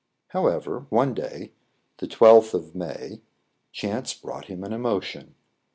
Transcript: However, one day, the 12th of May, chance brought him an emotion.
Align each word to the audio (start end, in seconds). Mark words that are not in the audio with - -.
However, 0.29 0.87
one 0.89 1.13
day, 1.13 1.51
the 1.99 2.07
12th 2.07 2.55
of 2.55 2.73
May, 2.73 3.21
chance 3.71 4.15
brought 4.15 4.45
him 4.45 4.63
an 4.63 4.73
emotion. 4.73 5.35